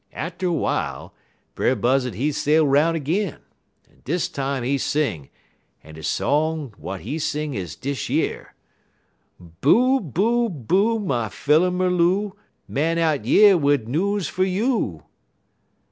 Atter 0.13 0.47
w'ile, 0.47 1.11
Brer 1.53 1.75
Buzzud 1.75 2.15
he 2.15 2.31
sail 2.31 2.65
'roun' 2.67 2.95
ag'in, 2.95 3.37
en 3.87 4.01
dis 4.03 4.27
time 4.29 4.63
he 4.63 4.79
sing, 4.79 5.29
en 5.83 5.93
de 5.93 6.01
song 6.01 6.71
w'at 6.71 7.01
he 7.01 7.19
sing 7.19 7.53
is 7.53 7.75
dish 7.75 8.09
yer: 8.09 8.55
"'_Boo, 9.39 10.01
boo, 10.11 10.49
boo, 10.49 10.97
my 10.97 11.29
filler 11.29 11.69
mer 11.69 11.91
loo, 11.91 12.35
Man 12.67 12.97
out 12.97 13.25
yer 13.25 13.55
wid 13.57 13.87
news 13.87 14.27
fer 14.27 14.41
you! 14.43 15.03